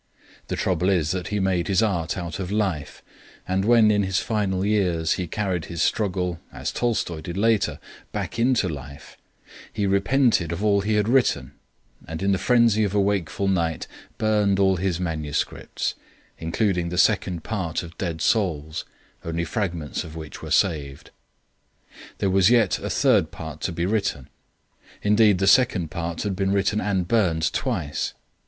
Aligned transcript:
The 0.47 0.55
trouble 0.55 0.89
is 0.89 1.11
that 1.11 1.27
he 1.27 1.39
made 1.39 1.67
his 1.67 1.83
art 1.83 2.17
out 2.17 2.39
of 2.39 2.51
life, 2.51 3.03
and 3.47 3.63
when 3.63 3.91
in 3.91 4.01
his 4.01 4.17
final 4.17 4.65
years 4.65 5.11
he 5.13 5.27
carried 5.27 5.65
his 5.65 5.83
struggle, 5.83 6.39
as 6.51 6.71
Tolstoi 6.71 7.21
did 7.21 7.37
later, 7.37 7.77
back 8.11 8.39
into 8.39 8.67
life, 8.67 9.15
he 9.71 9.85
repented 9.85 10.51
of 10.51 10.63
all 10.65 10.81
he 10.81 10.95
had 10.95 11.07
written, 11.07 11.51
and 12.07 12.23
in 12.23 12.31
the 12.31 12.39
frenzy 12.39 12.83
of 12.83 12.95
a 12.95 12.99
wakeful 12.99 13.47
night 13.47 13.85
burned 14.17 14.57
all 14.57 14.77
his 14.77 14.99
manuscripts, 14.99 15.93
including 16.39 16.89
the 16.89 16.97
second 16.97 17.43
part 17.43 17.83
of 17.83 17.95
Dead 17.99 18.21
Souls, 18.23 18.85
only 19.23 19.45
fragments 19.45 20.03
of 20.03 20.15
which 20.15 20.41
were 20.41 20.49
saved. 20.49 21.11
There 22.17 22.31
was 22.31 22.49
yet 22.49 22.79
a 22.79 22.89
third 22.89 23.29
part 23.29 23.61
to 23.61 23.71
be 23.71 23.85
written. 23.85 24.29
Indeed, 25.03 25.37
the 25.37 25.45
second 25.45 25.91
part 25.91 26.23
had 26.23 26.35
been 26.35 26.51
written 26.51 26.81
and 26.81 27.07
burned 27.07 27.53
twice. 27.53 28.15